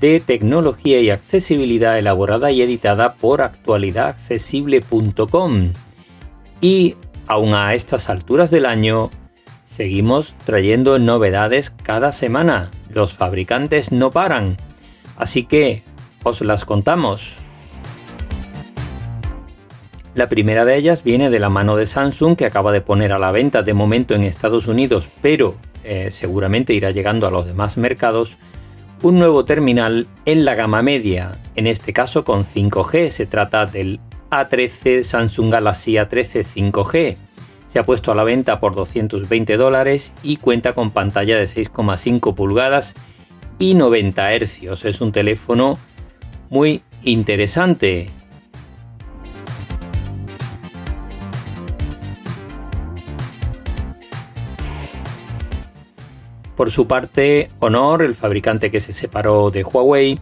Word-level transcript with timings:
de 0.00 0.20
tecnología 0.20 1.00
y 1.00 1.10
accesibilidad 1.10 1.98
elaborada 1.98 2.50
y 2.50 2.62
editada 2.62 3.14
por 3.14 3.42
actualidadaccesible.com. 3.42 5.72
Y 6.60 6.96
aún 7.26 7.54
a 7.54 7.74
estas 7.74 8.08
alturas 8.08 8.50
del 8.50 8.66
año, 8.66 9.10
seguimos 9.64 10.34
trayendo 10.44 10.98
novedades 10.98 11.70
cada 11.70 12.10
semana. 12.12 12.70
Los 12.90 13.14
fabricantes 13.14 13.92
no 13.92 14.10
paran. 14.10 14.56
Así 15.16 15.44
que 15.44 15.84
os 16.22 16.40
las 16.40 16.64
contamos. 16.64 17.40
La 20.16 20.30
primera 20.30 20.64
de 20.64 20.76
ellas 20.76 21.04
viene 21.04 21.28
de 21.28 21.38
la 21.38 21.50
mano 21.50 21.76
de 21.76 21.84
Samsung 21.84 22.36
que 22.36 22.46
acaba 22.46 22.72
de 22.72 22.80
poner 22.80 23.12
a 23.12 23.18
la 23.18 23.32
venta 23.32 23.62
de 23.62 23.74
momento 23.74 24.14
en 24.14 24.24
Estados 24.24 24.66
Unidos, 24.66 25.10
pero 25.20 25.56
eh, 25.84 26.10
seguramente 26.10 26.72
irá 26.72 26.90
llegando 26.90 27.26
a 27.26 27.30
los 27.30 27.44
demás 27.44 27.76
mercados, 27.76 28.38
un 29.02 29.18
nuevo 29.18 29.44
terminal 29.44 30.06
en 30.24 30.44
la 30.44 30.54
gama 30.54 30.82
media, 30.82 31.38
en 31.54 31.66
este 31.66 31.92
caso 31.92 32.24
con 32.24 32.44
5G. 32.44 33.10
Se 33.10 33.26
trata 33.26 33.66
del 33.66 34.00
A13 34.30 35.02
Samsung 35.02 35.52
Galaxy 35.52 35.94
A13 35.94 36.44
5G. 36.44 37.16
Se 37.66 37.78
ha 37.78 37.84
puesto 37.84 38.12
a 38.12 38.14
la 38.14 38.24
venta 38.24 38.58
por 38.60 38.74
220 38.74 39.56
dólares 39.56 40.12
y 40.22 40.36
cuenta 40.36 40.74
con 40.74 40.92
pantalla 40.92 41.36
de 41.36 41.44
6,5 41.44 42.34
pulgadas 42.34 42.94
y 43.58 43.74
90 43.74 44.32
Hz. 44.38 44.84
Es 44.84 45.00
un 45.00 45.12
teléfono 45.12 45.78
muy 46.48 46.82
interesante. 47.02 48.10
Por 56.56 56.70
su 56.70 56.86
parte, 56.86 57.50
Honor, 57.60 58.02
el 58.02 58.14
fabricante 58.14 58.70
que 58.70 58.80
se 58.80 58.94
separó 58.94 59.50
de 59.50 59.62
Huawei, 59.62 60.18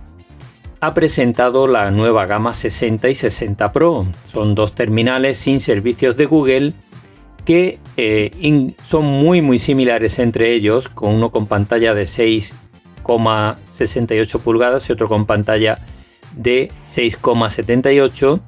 ha 0.80 0.92
presentado 0.92 1.68
la 1.68 1.90
nueva 1.90 2.26
gama 2.26 2.52
60 2.52 3.08
y 3.08 3.14
60 3.14 3.72
Pro. 3.72 4.06
Son 4.26 4.54
dos 4.54 4.74
terminales 4.74 5.38
sin 5.38 5.60
servicios 5.60 6.14
de 6.16 6.26
Google 6.26 6.74
que 7.44 7.78
eh, 7.96 8.74
son 8.82 9.04
muy 9.04 9.40
muy 9.42 9.60
similares 9.60 10.18
entre 10.18 10.52
ellos, 10.52 10.88
con 10.88 11.14
uno 11.14 11.30
con 11.30 11.46
pantalla 11.46 11.94
de 11.94 12.02
6,68 12.02 14.40
pulgadas 14.40 14.88
y 14.88 14.92
otro 14.92 15.06
con 15.08 15.26
pantalla 15.26 15.78
de 16.36 16.72
6,78 16.86 18.40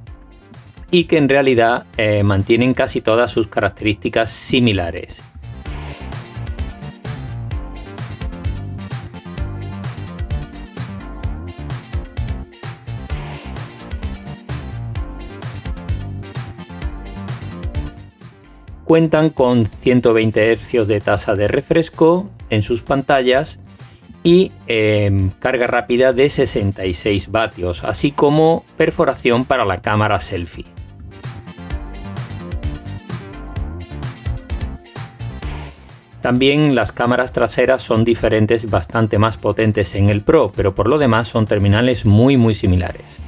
y 0.90 1.04
que 1.04 1.18
en 1.18 1.28
realidad 1.28 1.86
eh, 1.96 2.24
mantienen 2.24 2.74
casi 2.74 3.00
todas 3.00 3.30
sus 3.30 3.46
características 3.48 4.30
similares. 4.30 5.22
Cuentan 18.86 19.30
con 19.30 19.66
120 19.66 20.54
Hz 20.54 20.86
de 20.86 21.00
tasa 21.00 21.34
de 21.34 21.48
refresco 21.48 22.30
en 22.50 22.62
sus 22.62 22.82
pantallas 22.82 23.58
y 24.22 24.52
em, 24.68 25.30
carga 25.40 25.66
rápida 25.66 26.12
de 26.12 26.30
66 26.30 27.30
vatios, 27.30 27.82
así 27.82 28.12
como 28.12 28.64
perforación 28.76 29.44
para 29.44 29.64
la 29.64 29.82
cámara 29.82 30.20
selfie. 30.20 30.64
También 36.22 36.74
las 36.74 36.92
cámaras 36.92 37.32
traseras 37.32 37.82
son 37.82 38.04
diferentes, 38.04 38.70
bastante 38.70 39.18
más 39.18 39.36
potentes 39.36 39.94
en 39.94 40.10
el 40.10 40.22
Pro, 40.22 40.52
pero 40.54 40.74
por 40.74 40.88
lo 40.88 40.98
demás 40.98 41.28
son 41.28 41.46
terminales 41.46 42.04
muy 42.04 42.36
muy 42.36 42.54
similares. 42.54 43.20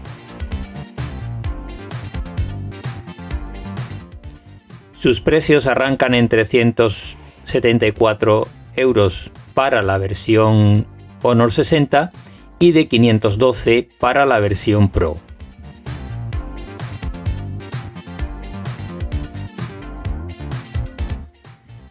Sus 4.98 5.20
precios 5.20 5.66
arrancan 5.69 6.14
en 6.14 6.28
374 6.28 8.48
euros 8.75 9.31
para 9.54 9.81
la 9.81 9.97
versión 9.97 10.88
Honor 11.22 11.53
60 11.53 12.10
y 12.59 12.72
de 12.72 12.88
512 12.88 13.91
para 14.00 14.26
la 14.26 14.41
versión 14.41 14.88
Pro. 14.88 15.19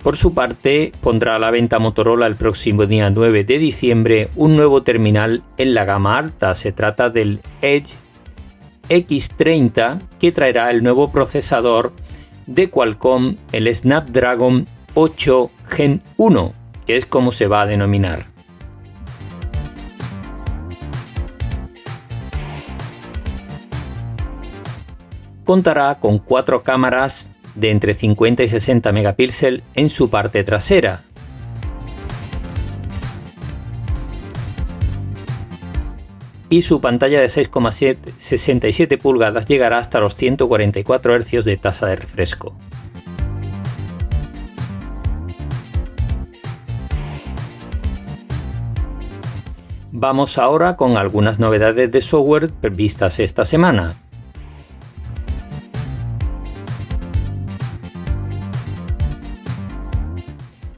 Por 0.03 0.17
su 0.17 0.33
parte, 0.33 0.91
pondrá 0.99 1.37
a 1.37 1.39
la 1.39 1.49
venta 1.49 1.79
Motorola 1.79 2.27
el 2.27 2.35
próximo 2.35 2.87
día 2.87 3.09
9 3.09 3.45
de 3.45 3.57
diciembre 3.57 4.27
un 4.35 4.57
nuevo 4.57 4.83
terminal 4.83 5.43
en 5.55 5.73
la 5.73 5.85
gama 5.85 6.17
alta. 6.17 6.55
Se 6.55 6.73
trata 6.73 7.09
del 7.09 7.39
Edge 7.61 7.93
X30 8.89 10.01
que 10.19 10.33
traerá 10.33 10.71
el 10.71 10.83
nuevo 10.83 11.09
procesador 11.09 11.93
de 12.47 12.69
Qualcomm 12.69 13.35
el 13.51 13.73
Snapdragon 13.73 14.67
8 14.95 15.51
Gen 15.69 16.01
1, 16.17 16.53
que 16.87 16.97
es 16.97 17.05
como 17.05 17.31
se 17.31 17.47
va 17.47 17.61
a 17.61 17.65
denominar. 17.67 18.25
Contará 25.45 25.99
con 25.99 26.19
cuatro 26.19 26.63
cámaras 26.63 27.29
de 27.55 27.71
entre 27.71 27.93
50 27.93 28.43
y 28.43 28.49
60 28.49 28.91
megapíxeles 28.91 29.63
en 29.75 29.89
su 29.89 30.09
parte 30.09 30.43
trasera, 30.43 31.03
y 36.49 36.61
su 36.61 36.81
pantalla 36.81 37.19
de 37.19 37.27
6,67 37.27 38.97
pulgadas 38.97 39.45
llegará 39.45 39.79
hasta 39.79 39.99
los 39.99 40.15
144 40.15 41.19
Hz 41.19 41.45
de 41.45 41.57
tasa 41.57 41.87
de 41.87 41.95
refresco. 41.97 42.55
Vamos 49.91 50.37
ahora 50.37 50.75
con 50.75 50.95
algunas 50.95 51.39
novedades 51.39 51.91
de 51.91 52.01
software 52.01 52.51
vistas 52.71 53.19
esta 53.19 53.45
semana. 53.45 53.95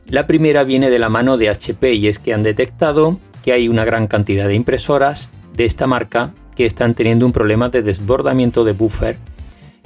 La 0.08 0.26
primera 0.26 0.64
viene 0.64 0.90
de 0.90 0.98
la 0.98 1.10
mano 1.10 1.38
de 1.38 1.50
HP 1.50 1.94
y 1.94 2.08
es 2.08 2.18
que 2.18 2.34
han 2.34 2.42
detectado 2.44 3.20
que 3.44 3.54
hay 3.54 3.68
una 3.68 3.86
gran 3.86 4.08
cantidad 4.08 4.48
de 4.48 4.56
impresoras 4.56 5.30
de 5.60 5.66
esta 5.66 5.88
marca 5.88 6.34
que 6.56 6.66
están 6.66 6.96
teniendo 6.96 7.26
un 7.26 7.34
problema 7.34 7.68
de 7.68 7.82
desbordamiento 7.82 8.64
de 8.64 8.72
buffer 8.72 9.18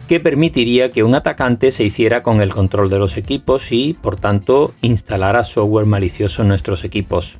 que 0.07 0.19
permitiría 0.19 0.91
que 0.91 1.03
un 1.03 1.15
atacante 1.15 1.71
se 1.71 1.83
hiciera 1.83 2.21
con 2.21 2.41
el 2.41 2.53
control 2.53 2.91
de 2.91 2.99
los 2.99 3.17
equipos 3.17 3.71
y, 3.71 3.93
por 3.93 4.17
tanto, 4.17 4.75
instalara 4.83 5.43
software 5.43 5.87
malicioso 5.87 6.43
en 6.43 6.49
nuestros 6.49 6.83
equipos. 6.83 7.39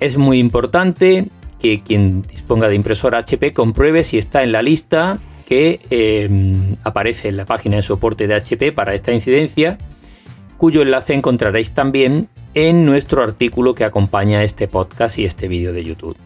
Es 0.00 0.18
muy 0.18 0.38
importante 0.38 1.28
que 1.58 1.82
quien 1.82 2.22
disponga 2.22 2.68
de 2.68 2.74
impresora 2.74 3.18
HP 3.20 3.54
compruebe 3.54 4.04
si 4.04 4.18
está 4.18 4.42
en 4.42 4.52
la 4.52 4.60
lista 4.60 5.18
que 5.46 5.80
em, 5.88 6.74
aparece 6.84 7.28
en 7.28 7.38
la 7.38 7.46
página 7.46 7.76
de 7.76 7.82
soporte 7.82 8.26
de 8.26 8.34
HP 8.34 8.72
para 8.72 8.92
esta 8.92 9.14
incidencia, 9.14 9.78
cuyo 10.58 10.82
enlace 10.82 11.14
encontraréis 11.14 11.70
también 11.70 12.28
en 12.52 12.84
nuestro 12.84 13.22
artículo 13.22 13.74
que 13.74 13.84
acompaña 13.84 14.44
este 14.44 14.68
podcast 14.68 15.18
y 15.18 15.24
este 15.24 15.48
vídeo 15.48 15.72
de 15.72 15.84
YouTube. 15.84 16.18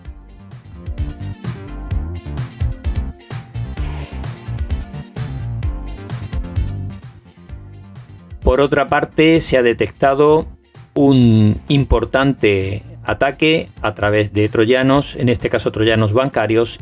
Por 8.45 8.61
otra 8.61 8.89
parte, 8.89 9.41
se 9.41 9.57
ha 9.57 9.63
detectado 9.63 10.47
un 10.93 11.63
importante 11.69 12.83
ataque 13.03 13.71
a 13.81 13.95
través 13.95 14.35
de 14.35 14.51
troyanos, 14.51 15.17
en 15.17 15.31
este 15.31 15.49
caso 15.49 15.73
troyanos 15.73 16.13
bancarios, 16.13 16.79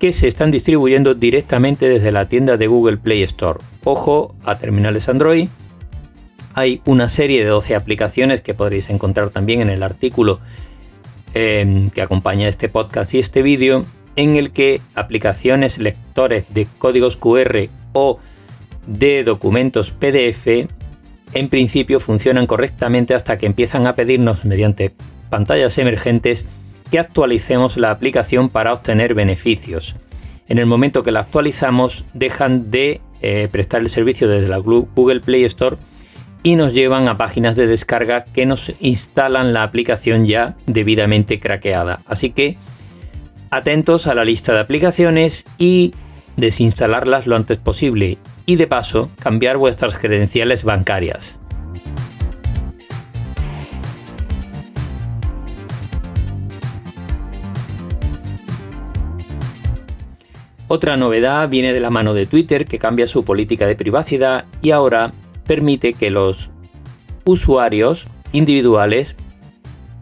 que 0.00 0.12
se 0.12 0.26
están 0.26 0.50
distribuyendo 0.50 1.14
directamente 1.14 1.88
desde 1.88 2.10
la 2.10 2.28
tienda 2.28 2.56
de 2.56 2.66
Google 2.66 2.96
Play 2.96 3.22
Store. 3.22 3.60
Ojo 3.84 4.34
a 4.44 4.58
terminales 4.58 5.08
Android. 5.08 5.48
Hay 6.54 6.82
una 6.84 7.08
serie 7.08 7.44
de 7.44 7.50
12 7.50 7.76
aplicaciones 7.76 8.40
que 8.40 8.54
podréis 8.54 8.90
encontrar 8.90 9.30
también 9.30 9.60
en 9.60 9.70
el 9.70 9.84
artículo 9.84 10.40
em, 11.34 11.88
que 11.90 12.02
acompaña 12.02 12.48
este 12.48 12.68
podcast 12.68 13.14
y 13.14 13.20
este 13.20 13.42
vídeo, 13.42 13.84
en 14.16 14.34
el 14.34 14.50
que 14.50 14.80
aplicaciones 14.96 15.78
lectores 15.78 16.46
de 16.48 16.66
códigos 16.78 17.16
QR 17.16 17.68
o 17.92 18.18
de 18.88 19.22
documentos 19.22 19.92
PDF 19.92 20.66
en 21.32 21.48
principio 21.48 22.00
funcionan 22.00 22.46
correctamente 22.46 23.14
hasta 23.14 23.38
que 23.38 23.46
empiezan 23.46 23.86
a 23.86 23.94
pedirnos 23.94 24.44
mediante 24.44 24.92
pantallas 25.28 25.78
emergentes 25.78 26.46
que 26.90 26.98
actualicemos 26.98 27.76
la 27.76 27.90
aplicación 27.90 28.48
para 28.48 28.72
obtener 28.72 29.14
beneficios. 29.14 29.96
En 30.48 30.58
el 30.58 30.66
momento 30.66 31.02
que 31.02 31.10
la 31.10 31.20
actualizamos 31.20 32.04
dejan 32.14 32.70
de 32.70 33.00
eh, 33.20 33.48
prestar 33.50 33.80
el 33.80 33.88
servicio 33.88 34.28
desde 34.28 34.48
la 34.48 34.58
Google 34.58 35.20
Play 35.20 35.44
Store 35.44 35.76
y 36.42 36.54
nos 36.54 36.74
llevan 36.74 37.08
a 37.08 37.16
páginas 37.16 37.56
de 37.56 37.66
descarga 37.66 38.24
que 38.24 38.46
nos 38.46 38.72
instalan 38.78 39.52
la 39.52 39.64
aplicación 39.64 40.26
ya 40.26 40.56
debidamente 40.66 41.40
craqueada. 41.40 42.02
Así 42.06 42.30
que 42.30 42.56
atentos 43.50 44.06
a 44.06 44.14
la 44.14 44.24
lista 44.24 44.52
de 44.52 44.60
aplicaciones 44.60 45.44
y 45.58 45.92
desinstalarlas 46.36 47.26
lo 47.26 47.34
antes 47.34 47.58
posible 47.58 48.18
y 48.46 48.56
de 48.56 48.66
paso 48.66 49.10
cambiar 49.18 49.58
vuestras 49.58 49.98
credenciales 49.98 50.64
bancarias. 50.64 51.40
Otra 60.68 60.96
novedad 60.96 61.48
viene 61.48 61.72
de 61.72 61.80
la 61.80 61.90
mano 61.90 62.12
de 62.12 62.26
Twitter 62.26 62.66
que 62.66 62.78
cambia 62.78 63.06
su 63.06 63.24
política 63.24 63.66
de 63.66 63.76
privacidad 63.76 64.46
y 64.62 64.72
ahora 64.72 65.12
permite 65.46 65.92
que 65.92 66.10
los 66.10 66.50
usuarios 67.24 68.08
individuales 68.32 69.16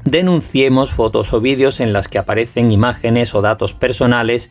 denunciemos 0.05 0.91
fotos 0.91 1.33
o 1.35 1.41
vídeos 1.41 1.81
en 1.81 1.93
las 1.93 2.09
que 2.09 2.19
aparecen 2.19 2.73
imágenes 2.73 3.35
o 3.35 3.43
datos 3.43 3.75
personales 3.75 4.49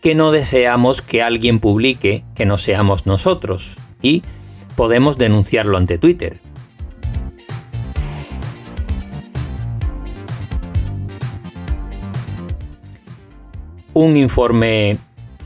que 0.00 0.14
no 0.14 0.30
deseamos 0.30 1.02
que 1.02 1.22
alguien 1.22 1.58
publique 1.58 2.24
que 2.34 2.46
no 2.46 2.58
seamos 2.58 3.06
nosotros 3.06 3.76
y 4.00 4.22
podemos 4.76 5.18
denunciarlo 5.18 5.76
ante 5.76 5.98
Twitter. 5.98 6.38
Un 13.92 14.16
informe 14.16 14.98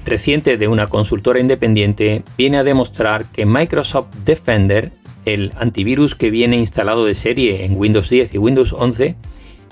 reciente 0.05 0.59
de 0.59 0.69
una 0.69 0.89
consultora 0.89 1.41
independiente 1.41 2.23
viene 2.37 2.59
a 2.59 2.65
demostrar 2.65 3.25
que 3.27 3.47
Microsoft 3.47 4.15
Defender, 4.27 4.93
el 5.25 5.53
antivirus 5.57 6.15
que 6.15 6.31
viene 6.31 6.59
instalado 6.59 7.07
de 7.07 7.15
serie 7.15 7.65
en 7.65 7.79
Windows 7.79 8.11
10 8.11 8.35
y 8.35 8.39
Windows 8.39 8.75
11, 8.75 9.17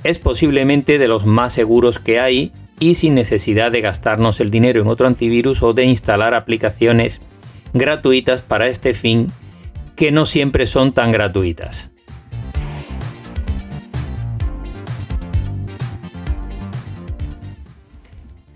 es 0.03 0.19
posiblemente 0.19 0.99
de 0.99 1.09
los 1.09 1.27
más 1.27 1.53
seguros 1.53 1.99
que 1.99 2.21
hay 2.21 2.53
y 2.81 2.95
sin 2.95 3.15
necesidad 3.15 3.71
de 3.71 3.83
gastarnos 3.83 4.41
el 4.41 4.51
dinero 4.51 4.81
en 4.81 4.89
otro 4.89 5.07
antivirus 5.07 5.63
o 5.63 5.75
de 5.75 5.85
instalar 5.85 6.35
aplicaciones 6.35 7.21
gratuitas 7.73 8.43
para 8.43 8.67
este 8.67 8.95
fin 8.95 9.29
que 9.95 10.11
no 10.11 10.27
siempre 10.27 10.67
son 10.67 10.93
tan 10.93 11.13
gratuitas. 11.13 11.91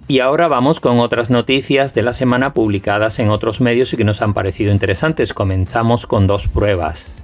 Y 0.06 0.20
ahora 0.20 0.48
vamos 0.48 0.80
con 0.80 1.00
otras 1.00 1.30
noticias 1.30 1.94
de 1.94 2.02
la 2.02 2.12
semana 2.12 2.52
publicadas 2.52 3.18
en 3.18 3.30
otros 3.30 3.60
medios 3.60 3.92
y 3.92 3.96
que 3.96 4.04
nos 4.04 4.20
han 4.20 4.34
parecido 4.34 4.70
interesantes. 4.70 5.32
Comenzamos 5.32 6.06
con 6.06 6.26
dos 6.26 6.46
pruebas. 6.46 7.23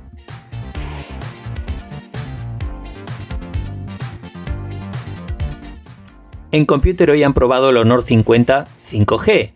En 6.52 6.66
Computer 6.66 7.08
hoy 7.10 7.22
han 7.22 7.32
probado 7.32 7.70
el 7.70 7.76
Honor 7.76 8.02
50 8.02 8.66
5G. 8.90 9.52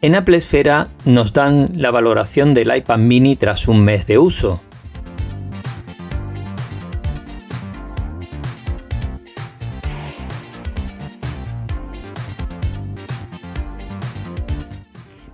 En 0.00 0.14
Apple 0.14 0.36
Esfera 0.36 0.90
nos 1.04 1.32
dan 1.32 1.70
la 1.74 1.90
valoración 1.90 2.54
del 2.54 2.74
iPad 2.76 2.98
mini 2.98 3.34
tras 3.34 3.66
un 3.66 3.84
mes 3.84 4.06
de 4.06 4.18
uso. 4.18 4.60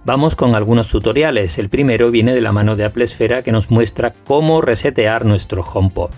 Vamos 0.07 0.35
con 0.35 0.55
algunos 0.55 0.89
tutoriales. 0.89 1.59
El 1.59 1.69
primero 1.69 2.11
viene 2.11 2.35
de 2.35 2.41
la 2.41 2.53
mano 2.53 2.75
de 2.75 2.85
Apple 2.85 3.05
Esfera 3.05 3.43
que 3.43 3.53
nos 3.53 3.71
muestra 3.71 4.15
cómo 4.25 4.63
resetear 4.63 5.27
nuestro 5.27 5.63
HomePod. 5.63 6.11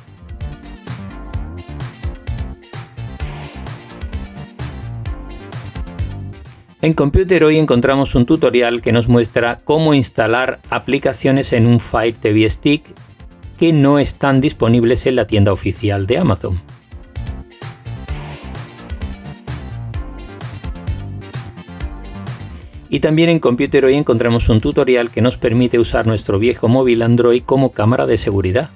En 6.84 6.92
Computer 6.92 7.42
hoy 7.44 7.56
encontramos 7.56 8.14
un 8.14 8.26
tutorial 8.26 8.82
que 8.82 8.92
nos 8.92 9.08
muestra 9.08 9.60
cómo 9.64 9.94
instalar 9.94 10.60
aplicaciones 10.68 11.54
en 11.54 11.66
un 11.66 11.80
Fire 11.80 12.14
TV 12.14 12.46
Stick 12.50 12.84
que 13.58 13.72
no 13.72 13.98
están 13.98 14.42
disponibles 14.42 15.06
en 15.06 15.16
la 15.16 15.26
tienda 15.26 15.50
oficial 15.50 16.06
de 16.06 16.18
Amazon. 16.18 16.60
Y 22.90 23.00
también 23.00 23.30
en 23.30 23.38
Computer 23.38 23.86
hoy 23.86 23.94
encontramos 23.94 24.50
un 24.50 24.60
tutorial 24.60 25.10
que 25.10 25.22
nos 25.22 25.38
permite 25.38 25.78
usar 25.78 26.06
nuestro 26.06 26.38
viejo 26.38 26.68
móvil 26.68 27.00
Android 27.00 27.44
como 27.44 27.72
cámara 27.72 28.04
de 28.04 28.18
seguridad. 28.18 28.68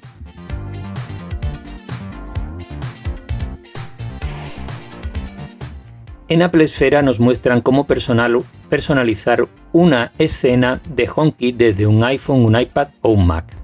En 6.29 6.41
Apple 6.43 6.63
Esfera 6.63 7.01
nos 7.01 7.19
muestran 7.19 7.61
cómo 7.61 7.87
personalizar 7.87 9.47
una 9.71 10.11
escena 10.19 10.79
de 10.87 11.09
HomeKit 11.13 11.57
desde 11.57 11.87
un 11.87 12.03
iPhone, 12.03 12.45
un 12.45 12.55
iPad 12.55 12.89
o 13.01 13.09
un 13.09 13.25
Mac. 13.25 13.57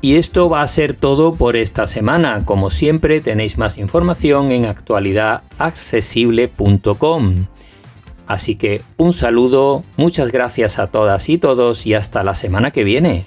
Y 0.00 0.14
esto 0.14 0.48
va 0.48 0.62
a 0.62 0.68
ser 0.68 0.94
todo 0.94 1.34
por 1.34 1.56
esta 1.56 1.88
semana. 1.88 2.44
Como 2.44 2.70
siempre 2.70 3.20
tenéis 3.20 3.58
más 3.58 3.78
información 3.78 4.52
en 4.52 4.66
actualidadaccesible.com. 4.66 7.46
Así 8.28 8.54
que 8.54 8.80
un 8.96 9.12
saludo, 9.12 9.82
muchas 9.96 10.30
gracias 10.30 10.78
a 10.78 10.86
todas 10.86 11.28
y 11.28 11.38
todos 11.38 11.84
y 11.84 11.94
hasta 11.94 12.22
la 12.22 12.36
semana 12.36 12.70
que 12.70 12.84
viene. 12.84 13.26